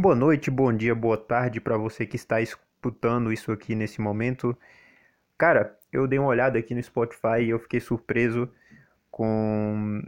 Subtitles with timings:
[0.00, 4.56] Boa noite, bom dia, boa tarde para você que está escutando isso aqui nesse momento.
[5.36, 8.48] Cara, eu dei uma olhada aqui no Spotify e eu fiquei surpreso
[9.10, 10.00] com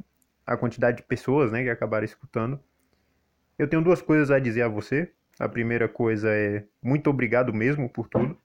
[0.47, 2.61] a quantidade de pessoas, né, que acabaram escutando.
[3.59, 5.11] Eu tenho duas coisas a dizer a você.
[5.41, 8.39] A primeira coisa é muito obrigado mesmo por tudo.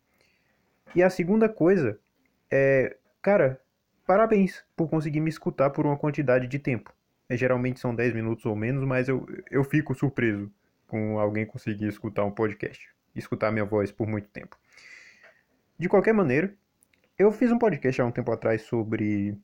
[0.96, 2.00] E a segunda coisa
[2.50, 3.62] é, cara,
[4.04, 6.91] parabéns por conseguir me escutar por uma quantidade de tempo.
[7.30, 10.52] É, geralmente são 10 minutos ou menos, mas eu, eu fico surpreso
[10.88, 14.57] com alguém conseguir escutar um podcast, escutar minha voz por muito tempo.
[15.78, 16.54] De qualquer maneira,
[17.18, 19.38] eu fiz um podcast há um tempo atrás sobre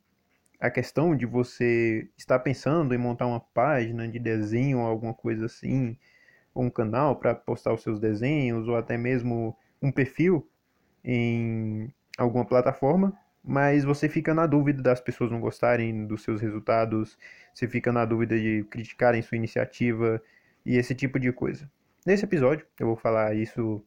[0.60, 5.48] a questão de você estar pensando em montar uma página de desenho ou alguma coisa
[5.48, 5.98] assim,
[6.54, 10.48] ou um canal para postar os seus desenhos, ou até mesmo um perfil
[11.04, 17.18] em alguma plataforma, mas você fica na dúvida das pessoas não gostarem dos seus resultados,
[17.54, 20.22] você fica na dúvida de criticarem sua iniciativa
[20.66, 21.70] e esse tipo de coisa.
[22.06, 23.84] Nesse episódio eu vou falar isso, eu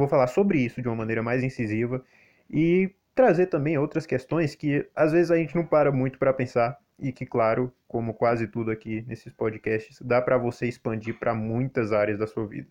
[0.00, 2.04] vou falar sobre isso de uma maneira mais incisiva
[2.50, 6.78] e trazer também outras questões que às vezes a gente não para muito para pensar
[6.98, 11.92] e que, claro, como quase tudo aqui nesses podcasts, dá para você expandir para muitas
[11.92, 12.68] áreas da sua vida.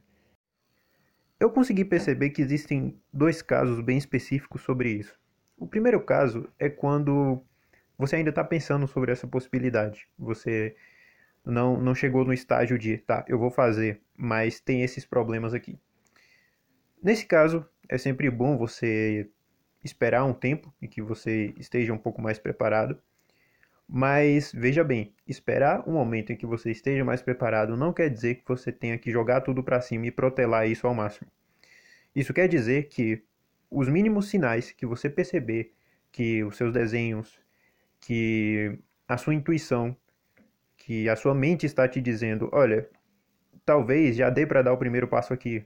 [1.39, 5.17] Eu consegui perceber que existem dois casos bem específicos sobre isso.
[5.57, 7.41] O primeiro caso é quando
[7.97, 10.07] você ainda está pensando sobre essa possibilidade.
[10.17, 10.75] Você
[11.47, 15.79] não, não chegou no estágio de, tá, eu vou fazer, mas tem esses problemas aqui.
[17.01, 19.29] Nesse caso, é sempre bom você
[19.83, 23.01] esperar um tempo e que você esteja um pouco mais preparado.
[23.87, 28.35] Mas veja bem, esperar um momento em que você esteja mais preparado não quer dizer
[28.35, 31.31] que você tenha que jogar tudo para cima e protelar isso ao máximo.
[32.13, 33.23] Isso quer dizer que
[33.71, 35.73] os mínimos sinais que você perceber
[36.11, 37.39] que os seus desenhos,
[38.01, 39.95] que a sua intuição
[40.87, 42.89] que a sua mente está te dizendo, olha,
[43.65, 45.65] talvez já dê para dar o primeiro passo aqui.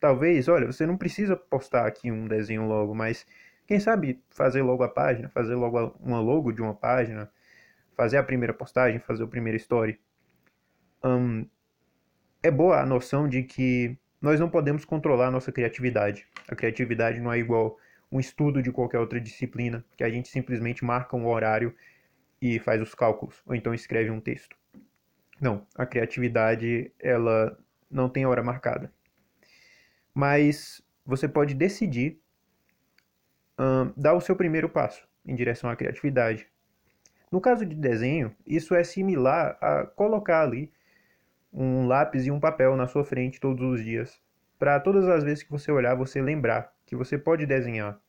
[0.00, 3.26] Talvez, olha, você não precisa postar aqui um desenho logo, mas
[3.66, 7.30] quem sabe fazer logo a página, fazer logo uma logo de uma página,
[7.94, 10.00] fazer a primeira postagem, fazer o primeiro story.
[11.04, 11.46] Um,
[12.42, 16.26] é boa a noção de que nós não podemos controlar a nossa criatividade.
[16.48, 17.78] A criatividade não é igual
[18.10, 21.76] um estudo de qualquer outra disciplina, que a gente simplesmente marca um horário
[22.40, 24.61] e faz os cálculos, ou então escreve um texto.
[25.42, 27.58] Não, a criatividade ela
[27.90, 28.92] não tem hora marcada.
[30.14, 32.20] Mas você pode decidir
[33.96, 36.46] dar o seu primeiro passo em direção à criatividade.
[37.28, 40.72] No caso de desenho, isso é similar a colocar ali
[41.52, 44.22] um lápis e um papel na sua frente todos os dias,
[44.60, 48.00] para todas as vezes que você olhar, você lembrar que você pode desenhar.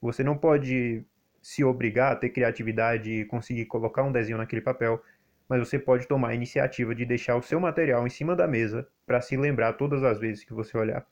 [0.00, 1.04] Você não pode
[1.40, 5.00] se obrigar a ter criatividade e conseguir colocar um desenho naquele papel,
[5.48, 8.86] mas você pode tomar a iniciativa de deixar o seu material em cima da mesa
[9.06, 11.06] para se lembrar todas as vezes que você olhar.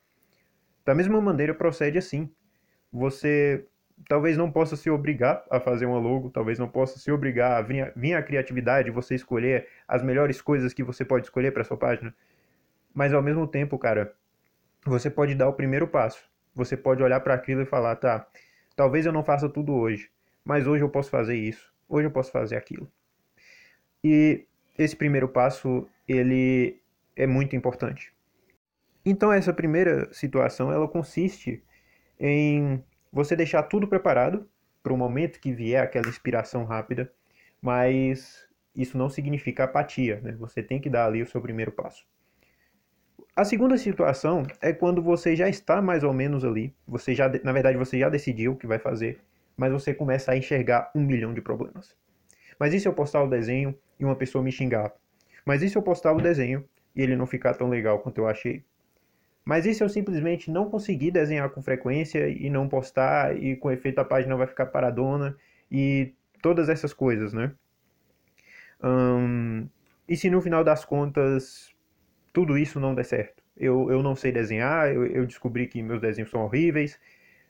[0.84, 2.30] Da mesma maneira, procede assim.
[2.92, 3.66] Você
[4.08, 7.62] talvez não possa se obrigar a fazer uma logo, talvez não possa se obrigar a
[7.62, 11.76] vir, vir a criatividade, você escolher as melhores coisas que você pode escolher para sua
[11.76, 12.14] página.
[12.92, 14.14] Mas ao mesmo tempo, cara,
[14.84, 16.30] você pode dar o primeiro passo.
[16.54, 18.26] Você pode olhar para aquilo e falar, tá,
[18.76, 20.10] talvez eu não faça tudo hoje,
[20.44, 22.90] mas hoje eu posso fazer isso, hoje eu posso fazer aquilo.
[24.02, 24.46] E
[24.78, 26.80] esse primeiro passo, ele
[27.14, 28.12] é muito importante.
[29.04, 31.62] Então essa primeira situação, ela consiste
[32.18, 32.82] em
[33.12, 34.48] você deixar tudo preparado
[34.82, 37.12] para o momento que vier aquela inspiração rápida,
[37.60, 40.32] mas isso não significa apatia, né?
[40.32, 42.06] Você tem que dar ali o seu primeiro passo.
[43.34, 47.52] A segunda situação é quando você já está mais ou menos ali, você já, na
[47.52, 49.20] verdade, você já decidiu o que vai fazer,
[49.56, 51.96] mas você começa a enxergar um milhão de problemas.
[52.58, 54.92] Mas e se eu postar o desenho e uma pessoa me xingar?
[55.46, 58.26] Mas e se eu postar o desenho e ele não ficar tão legal quanto eu
[58.26, 58.64] achei?
[59.44, 63.70] Mas e se eu simplesmente não conseguir desenhar com frequência e não postar e com
[63.70, 65.36] efeito a página vai ficar paradona
[65.70, 67.52] e todas essas coisas, né?
[70.08, 71.72] E se no final das contas
[72.32, 73.42] tudo isso não der certo?
[73.56, 76.98] Eu, eu não sei desenhar, eu, eu descobri que meus desenhos são horríveis.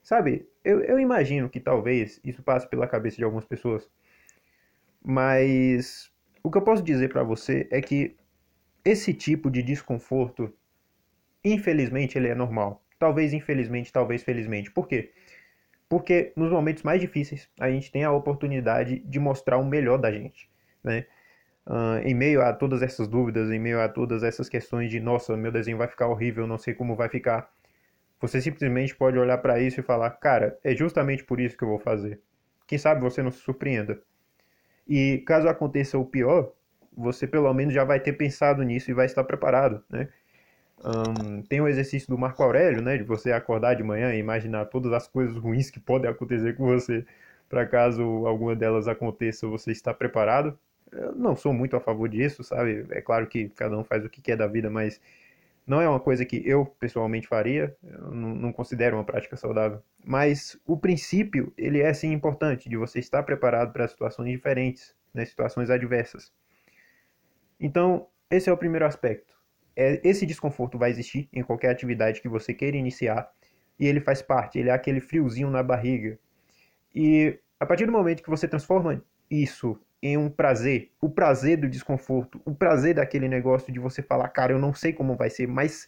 [0.03, 3.89] Sabe, eu, eu imagino que talvez isso passe pela cabeça de algumas pessoas.
[5.05, 6.12] Mas
[6.43, 8.17] o que eu posso dizer para você é que
[8.85, 10.53] esse tipo de desconforto,
[11.45, 12.83] infelizmente, ele é normal.
[12.99, 14.71] Talvez infelizmente, talvez felizmente.
[14.71, 15.13] Por quê?
[15.89, 20.11] Porque nos momentos mais difíceis a gente tem a oportunidade de mostrar o melhor da
[20.11, 20.51] gente,
[20.83, 21.07] né?
[21.65, 25.37] Uh, em meio a todas essas dúvidas, em meio a todas essas questões de nossa,
[25.37, 27.53] meu desenho vai ficar horrível, não sei como vai ficar.
[28.21, 31.69] Você simplesmente pode olhar para isso e falar, cara, é justamente por isso que eu
[31.69, 32.21] vou fazer.
[32.67, 34.01] Quem sabe você não se surpreenda.
[34.95, 36.53] E caso aconteça o pior,
[36.95, 40.11] você pelo menos já vai ter pensado nisso e vai estar preparado, né?
[40.85, 44.67] Um, tem o exercício do Marco Aurélio, né, de você acordar de manhã e imaginar
[44.67, 47.07] todas as coisas ruins que podem acontecer com você,
[47.49, 50.59] para caso alguma delas aconteça, você está preparado.
[50.91, 52.85] Eu não sou muito a favor disso, sabe?
[52.91, 55.01] É claro que cada um faz o que quer da vida, mas
[55.73, 59.83] não é uma coisa que eu pessoalmente faria, eu não, considero uma prática saudável.
[60.05, 65.25] Mas o princípio, ele é sim importante, de você estar preparado para situações diferentes, né,
[65.25, 66.31] situações adversas.
[67.59, 69.35] Então, esse é o primeiro aspecto.
[69.75, 73.31] É, esse desconforto vai existir em qualquer atividade que você queira iniciar,
[73.81, 76.19] e ele faz parte, ele é aquele friozinho na barriga.
[76.95, 81.69] E a partir do momento que você transforma isso em um prazer, o prazer do
[81.69, 85.47] desconforto, o prazer daquele negócio de você falar, cara, eu não sei como vai ser,
[85.47, 85.87] mas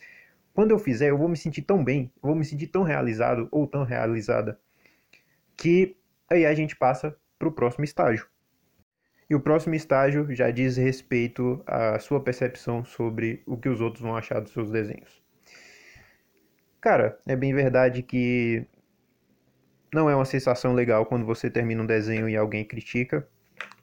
[0.55, 3.49] quando eu fizer, eu vou me sentir tão bem, eu vou me sentir tão realizado
[3.50, 4.58] ou tão realizada,
[5.56, 5.96] que
[6.31, 8.28] aí a gente passa para o próximo estágio.
[9.28, 14.02] E o próximo estágio já diz respeito à sua percepção sobre o que os outros
[14.02, 15.22] vão achar dos seus desenhos.
[16.81, 18.64] Cara, é bem verdade que
[19.93, 23.26] não é uma sensação legal quando você termina um desenho e alguém critica,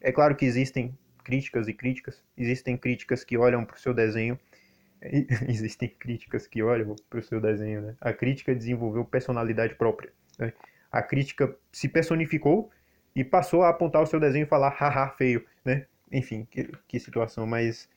[0.01, 2.23] é claro que existem críticas e críticas.
[2.37, 4.39] Existem críticas que olham para o seu desenho.
[5.47, 7.81] Existem críticas que olham para o seu desenho.
[7.81, 7.95] Né?
[8.01, 10.11] A crítica desenvolveu personalidade própria.
[10.37, 10.53] Né?
[10.91, 12.69] A crítica se personificou
[13.15, 15.85] e passou a apontar o seu desenho e falar haha feio, né?
[16.11, 17.45] Enfim, que, que situação.
[17.45, 17.89] Mas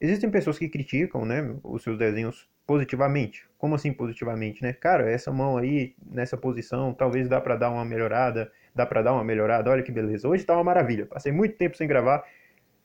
[0.00, 3.46] existem pessoas que criticam, né, os seus desenhos positivamente.
[3.58, 4.72] Como assim positivamente, né?
[4.72, 9.14] Cara, essa mão aí nessa posição, talvez dá para dar uma melhorada dá para dar
[9.14, 9.70] uma melhorada.
[9.70, 10.28] Olha que beleza.
[10.28, 11.06] Hoje tá uma maravilha.
[11.06, 12.24] Passei muito tempo sem gravar.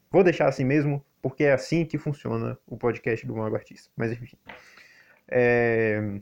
[0.10, 3.92] Vou deixar assim mesmo, porque é assim que funciona o podcast do Mago Artista.
[3.96, 4.38] Mas enfim.
[5.28, 6.20] É...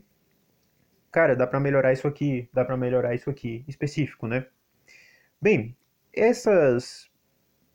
[1.12, 4.46] Cara, dá para melhorar isso aqui, dá para melhorar isso aqui, específico, né?
[5.40, 5.76] Bem,
[6.12, 7.10] essas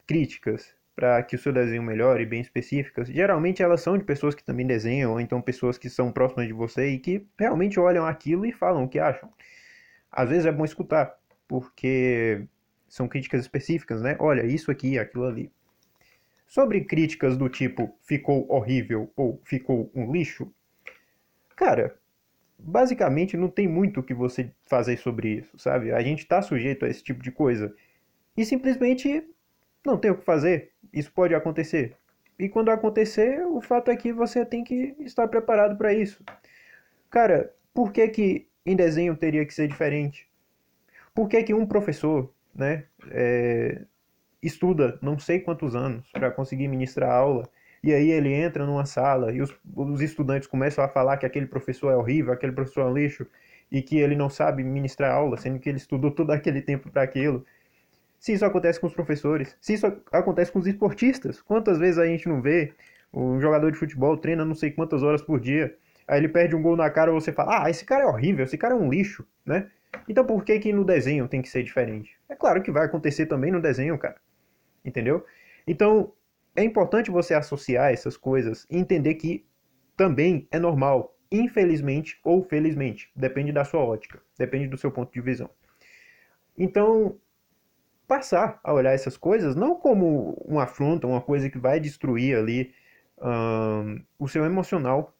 [0.07, 4.43] críticas para que o seu desenho melhore, bem específicas, geralmente elas são de pessoas que
[4.43, 8.45] também desenham, ou então pessoas que são próximas de você e que realmente olham aquilo
[8.45, 9.29] e falam o que acham.
[10.09, 12.45] Às vezes é bom escutar, porque
[12.87, 14.15] são críticas específicas, né?
[14.19, 15.51] Olha, isso aqui, aquilo ali.
[16.47, 20.51] Sobre críticas do tipo ficou horrível ou ficou um lixo,
[21.55, 21.97] cara,
[22.57, 25.91] basicamente não tem muito o que você fazer sobre isso, sabe?
[25.91, 27.75] A gente está sujeito a esse tipo de coisa
[28.37, 29.27] e simplesmente
[29.85, 30.71] não tem o que fazer.
[30.93, 31.95] Isso pode acontecer.
[32.37, 36.23] E quando acontecer, o fato é que você tem que estar preparado para isso.
[37.09, 40.27] Cara, por que que em desenho teria que ser diferente?
[41.15, 43.81] Por que, que um professor né, é,
[44.43, 47.49] estuda não sei quantos anos para conseguir ministrar aula
[47.83, 51.45] e aí ele entra numa sala e os, os, estudantes começam a falar que aquele
[51.45, 53.27] professor é horrível, aquele professor é um lixo
[53.71, 57.03] e que ele não sabe ministrar aula, sendo que ele estudou todo aquele tempo para
[57.03, 57.45] aquilo.
[58.19, 62.07] Se isso acontece com os professores, se isso acontece com os esportistas, quantas vezes a
[62.07, 62.73] gente não vê
[63.13, 65.75] um jogador de futebol treina não sei quantas horas por dia,
[66.07, 68.57] aí ele perde um gol na cara você fala, ah, esse cara é horrível, esse
[68.57, 69.69] cara é um lixo, né?
[70.07, 72.17] Então por que que no desenho tem que ser diferente?
[72.29, 74.17] É claro que vai acontecer também no desenho, cara.
[74.83, 75.25] Entendeu?
[75.67, 76.13] Então
[76.55, 79.45] é importante você associar essas coisas e entender que
[79.97, 85.21] também é normal, infelizmente ou felizmente, depende da sua ótica, depende do seu ponto de
[85.21, 85.49] visão.
[86.57, 87.17] Então,
[88.07, 92.73] passar a olhar essas coisas não como uma afronta, uma coisa que vai destruir ali
[93.21, 95.13] um, o seu emocional.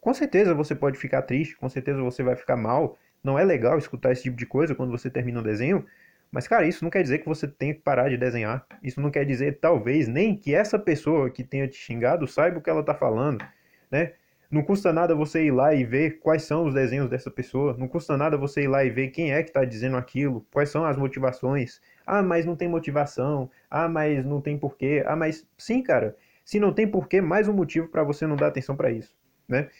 [0.00, 3.78] Com certeza você pode ficar triste, com certeza você vai ficar mal, não é legal
[3.78, 5.84] escutar esse tipo de coisa quando você termina um desenho,
[6.32, 8.66] mas, cara, isso não quer dizer que você tem que parar de desenhar.
[8.82, 12.62] Isso não quer dizer, talvez, nem que essa pessoa que tenha te xingado saiba o
[12.62, 13.44] que ela está falando,
[13.90, 14.14] né?
[14.50, 17.74] Não custa nada você ir lá e ver quais são os desenhos dessa pessoa.
[17.78, 20.68] Não custa nada você ir lá e ver quem é que está dizendo aquilo, quais
[20.68, 21.80] são as motivações.
[22.06, 23.50] Ah, mas não tem motivação.
[23.70, 25.02] Ah, mas não tem porquê.
[25.06, 26.16] Ah, mas sim, cara.
[26.44, 29.14] Se não tem porquê, mais um motivo para você não dar atenção para isso,
[29.48, 29.70] né?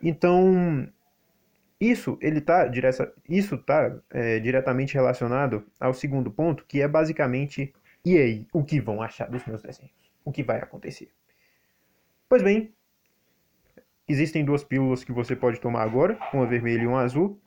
[0.00, 0.88] Então,
[1.90, 7.72] isso ele tá direta, isso tá é, diretamente relacionado ao segundo ponto, que é basicamente
[8.04, 9.94] e aí, o que vão achar dos meus desenhos?
[10.22, 11.10] O que vai acontecer?
[12.28, 12.74] Pois bem,
[14.06, 17.40] existem duas pílulas que você pode tomar agora, uma vermelha e uma azul.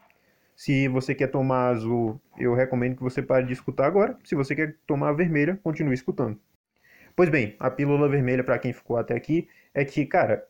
[0.55, 4.17] Se você quer tomar azul, eu recomendo que você pare de escutar agora.
[4.23, 6.39] Se você quer tomar vermelha, continue escutando.
[7.15, 10.43] Pois bem, a pílula vermelha, para quem ficou até aqui, é que, cara,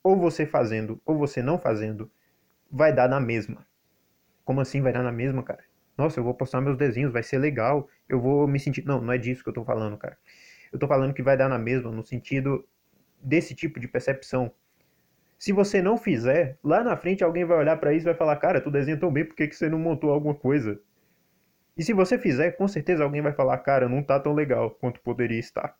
[0.00, 2.08] ou você fazendo ou você não fazendo,
[2.72, 3.66] vai dar na mesma.
[4.44, 5.62] Como assim vai dar na mesma, cara?
[5.96, 8.84] Nossa, eu vou postar meus desenhos, vai ser legal, eu vou me sentir.
[8.84, 10.16] Não, não é disso que eu tô falando, cara.
[10.72, 12.66] Eu tô falando que vai dar na mesma, no sentido
[13.22, 14.50] desse tipo de percepção.
[15.38, 18.36] Se você não fizer, lá na frente alguém vai olhar para isso e vai falar:
[18.36, 20.80] Cara, tu desenha tão bem, por que, que você não montou alguma coisa?
[21.76, 25.00] E se você fizer, com certeza alguém vai falar: Cara, não tá tão legal quanto
[25.02, 25.76] poderia estar.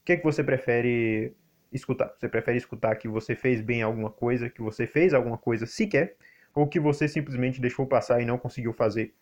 [0.00, 1.34] O que é que você prefere
[1.72, 2.14] escutar?
[2.16, 6.16] Você prefere escutar que você fez bem alguma coisa, que você fez alguma coisa sequer,
[6.54, 9.14] ou que você simplesmente deixou passar e não conseguiu fazer?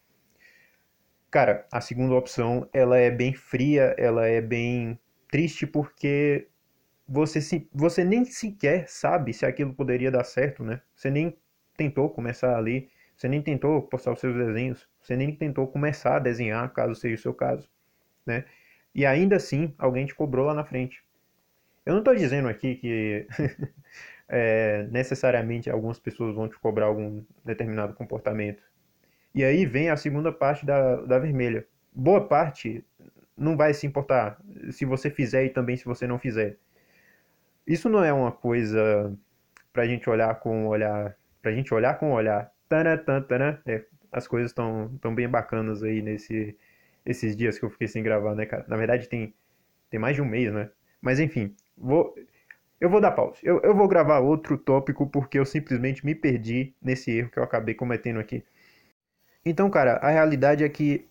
[1.31, 4.99] Cara, a segunda opção, ela é bem fria, ela é bem
[5.29, 6.47] triste porque
[7.09, 10.81] você, se, você nem sequer sabe se aquilo poderia dar certo, né?
[10.95, 11.37] Você nem
[11.77, 16.19] tentou começar ali, você nem tentou postar os seus desenhos, você nem tentou começar a
[16.21, 17.69] desenhar, caso seja o seu caso,
[18.27, 18.45] né?
[18.95, 21.04] E ainda assim, alguém te cobrou lá na frente.
[21.85, 23.27] Eu não estou dizendo aqui que
[24.29, 28.63] é, necessariamente algumas pessoas vão te cobrar algum determinado comportamento.
[29.35, 31.67] E aí vem a segunda parte da, da vermelha.
[31.93, 32.85] Boa parte
[33.37, 36.57] não vai se importar se você fizer e também se você não fizer.
[37.67, 39.17] Isso não é uma coisa
[39.73, 42.53] pra gente olhar com olhar, pra gente olhar com olhar.
[42.69, 43.63] Tana, tana, tana.
[43.67, 46.57] É, as coisas estão tão bem bacanas aí nesse
[47.05, 48.65] esses dias que eu fiquei sem gravar, né, cara?
[48.69, 49.35] Na verdade tem
[49.91, 50.71] tem mais de um mês, né?
[51.01, 52.15] Mas enfim, vou
[52.81, 53.39] eu vou dar pausa.
[53.43, 57.43] Eu, eu vou gravar outro tópico porque eu simplesmente me perdi nesse erro que eu
[57.43, 58.45] acabei cometendo aqui.
[59.45, 61.07] Então, cara, a realidade é que,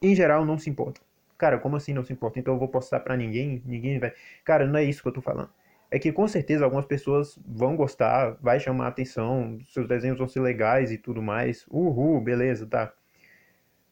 [0.00, 1.00] em geral, não se importa.
[1.36, 2.38] Cara, como assim não se importa?
[2.38, 4.12] Então eu vou postar pra ninguém, ninguém vai.
[4.44, 5.50] Cara, não é isso que eu tô falando.
[5.90, 10.28] É que com certeza algumas pessoas vão gostar, vai chamar a atenção, seus desenhos vão
[10.28, 11.66] ser legais e tudo mais.
[11.68, 12.92] Uhul, beleza, tá.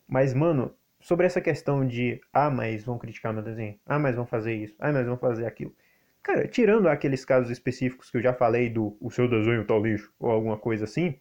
[0.06, 4.24] Mas, mano, sobre essa questão de, ah, mas vão criticar meu desenho, ah, mas vão
[4.24, 5.74] fazer isso, ah, mas vão fazer aquilo.
[6.22, 10.12] Cara, tirando aqueles casos específicos que eu já falei do o seu desenho tá lixo
[10.20, 11.18] ou alguma coisa assim,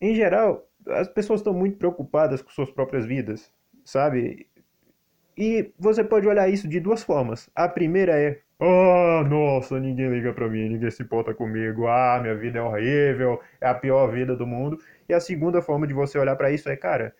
[0.00, 3.52] em geral, as pessoas estão muito preocupadas com suas próprias vidas,
[3.84, 4.48] sabe?
[5.36, 7.48] E você pode olhar isso de duas formas.
[7.54, 11.86] A primeira é: ah, nossa, ninguém liga pra mim, ninguém se importa comigo.
[11.86, 14.78] Ah, minha vida é horrível, é a pior vida do mundo.
[15.08, 17.14] E a segunda forma de você olhar para isso é: cara,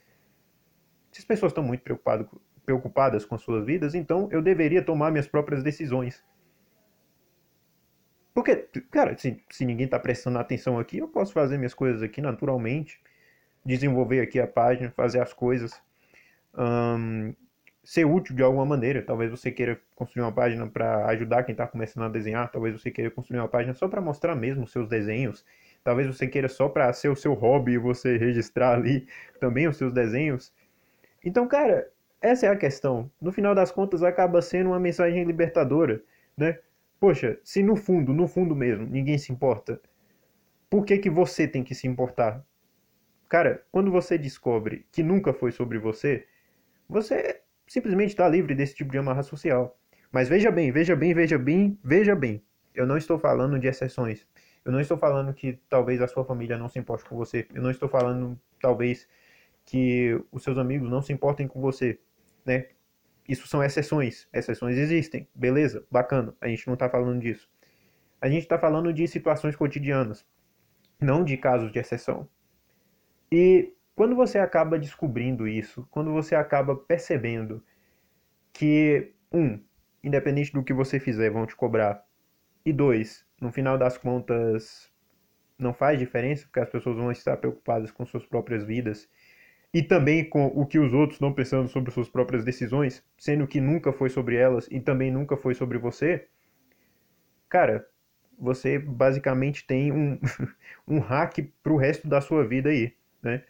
[1.11, 2.29] se as pessoas estão muito preocupado,
[2.65, 6.23] preocupadas com as suas vidas, então eu deveria tomar minhas próprias decisões.
[8.33, 8.57] Porque,
[8.91, 13.01] cara, se, se ninguém está prestando atenção aqui, eu posso fazer minhas coisas aqui naturalmente,
[13.65, 15.83] desenvolver aqui a página, fazer as coisas,
[17.83, 19.03] ser útil de alguma maneira.
[19.03, 22.91] Talvez você queira construir uma página para ajudar quem está começando a desenhar, talvez você
[22.91, 25.45] queira construir uma página só para mostrar mesmo seus desenhos,
[25.83, 29.09] talvez você queira só para ser o seu hobby e você registrar ali
[29.41, 30.53] também os seus desenhos.
[31.25, 33.11] Então, cara, essa é a questão.
[33.21, 36.03] No final das contas, acaba sendo uma mensagem libertadora,
[36.37, 36.59] né?
[36.99, 39.81] Poxa, se no fundo, no fundo mesmo, ninguém se importa,
[40.69, 42.45] por que que você tem que se importar?
[43.29, 46.27] Cara, quando você descobre que nunca foi sobre você,
[46.89, 49.79] você simplesmente está livre desse tipo de amarra social.
[50.13, 52.43] Mas veja bem, veja bem, veja bem, veja bem.
[52.75, 54.27] Eu não estou falando de exceções.
[54.65, 57.47] Eu não estou falando que talvez a sua família não se importe com você.
[57.55, 59.09] Eu não estou falando, talvez,
[59.71, 62.01] que os seus amigos não se importem com você,
[62.45, 62.67] né?
[63.29, 64.27] Isso são exceções.
[64.33, 65.29] Exceções existem.
[65.33, 66.35] Beleza, bacana.
[66.41, 67.49] A gente não está falando disso.
[68.21, 70.27] A gente está falando de situações cotidianas,
[71.01, 72.29] não de casos de exceção.
[73.31, 77.63] E quando você acaba descobrindo isso, quando você acaba percebendo
[78.53, 79.63] que, um,
[80.03, 82.05] independente do que você fizer, vão te cobrar,
[82.65, 84.93] e dois, no final das contas,
[85.57, 89.09] não faz diferença, porque as pessoas vão estar preocupadas com suas próprias vidas
[89.73, 93.61] e também com o que os outros estão pensando sobre suas próprias decisões, sendo que
[93.61, 96.27] nunca foi sobre elas e também nunca foi sobre você,
[97.49, 97.87] cara,
[98.39, 100.19] você basicamente tem um,
[100.89, 103.43] um hack para o resto da sua vida aí, né?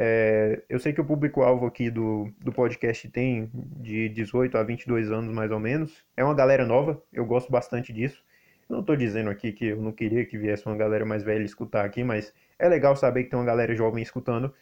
[0.00, 5.10] É, eu sei que o público-alvo aqui do, do podcast tem de 18 a 22
[5.10, 6.04] anos, mais ou menos.
[6.16, 8.22] É uma galera nova, eu gosto bastante disso.
[8.68, 11.84] Não estou dizendo aqui que eu não queria que viesse uma galera mais velha escutar
[11.84, 14.54] aqui, mas é legal saber que tem uma galera jovem escutando.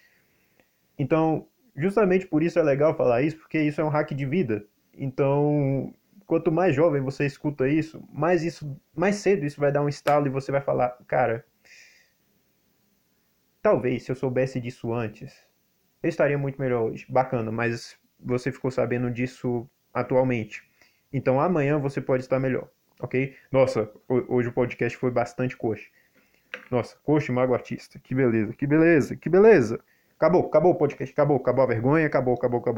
[0.99, 4.65] Então, justamente por isso é legal falar isso, porque isso é um hack de vida.
[4.95, 5.95] Então,
[6.27, 10.27] quanto mais jovem você escuta isso, mais isso, mais cedo isso vai dar um estalo
[10.27, 11.45] e você vai falar, cara,
[13.63, 15.47] talvez se eu soubesse disso antes,
[16.03, 17.07] eu estaria muito melhor hoje.
[17.09, 20.63] Bacana, mas você ficou sabendo disso atualmente.
[21.13, 22.69] Então amanhã você pode estar melhor,
[23.01, 23.35] ok?
[23.51, 25.89] Nossa, hoje o podcast foi bastante coxa.
[26.71, 27.99] Nossa, coxa e mago artista.
[27.99, 29.81] Que beleza, que beleza, que beleza.
[30.19, 32.75] Acabou, acabou o podcast, acabou, acabou a vergonha, acabou, acabou, acabou.